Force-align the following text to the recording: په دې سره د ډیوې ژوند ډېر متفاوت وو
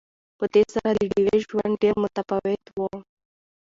په 0.37 0.45
دې 0.53 0.63
سره 0.73 0.89
د 0.97 0.99
ډیوې 1.11 1.37
ژوند 1.47 1.73
ډېر 1.81 1.95
متفاوت 2.03 2.63
وو 2.75 2.89